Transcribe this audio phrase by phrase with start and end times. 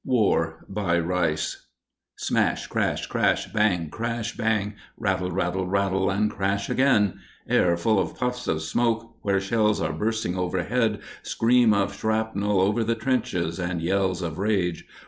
[0.03, 1.67] WAR BY RICE
[2.15, 2.65] Smash!
[2.65, 3.05] Crash!
[3.05, 3.53] Crash!
[3.53, 3.91] Bang!
[3.91, 4.35] Crash!
[4.35, 4.73] Bang!
[4.97, 7.19] Rattle, rattle, rattle, and crash again.
[7.47, 12.83] Air full of puffs of smoke where shells are bursting overhead, Scream of shrapnel over
[12.83, 14.87] the trenches and yells of rage!